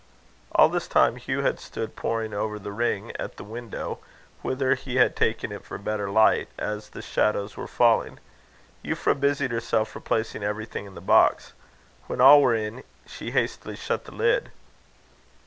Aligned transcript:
All 0.53 0.67
this 0.67 0.87
time 0.87 1.17
Hugh 1.17 1.41
had 1.43 1.59
stood 1.59 1.95
poring 1.95 2.33
over 2.33 2.57
the 2.57 2.71
ring 2.71 3.11
at 3.19 3.37
the 3.37 3.43
window, 3.43 3.99
whither 4.41 4.73
he 4.73 4.95
had 4.95 5.15
taken 5.15 5.51
it 5.51 5.63
for 5.63 5.77
better 5.77 6.09
light, 6.09 6.47
as 6.57 6.89
the 6.89 7.03
shadows 7.03 7.55
were 7.55 7.67
falling. 7.67 8.19
Euphra 8.83 9.13
busied 9.13 9.51
herself 9.51 9.93
replacing 9.93 10.41
everything 10.41 10.87
in 10.87 10.95
the 10.95 11.01
box. 11.01 11.53
When 12.07 12.19
all 12.19 12.41
were 12.41 12.55
in, 12.55 12.83
she 13.05 13.29
hastily 13.29 13.75
shut 13.75 14.05
the 14.05 14.15
lid. 14.15 14.49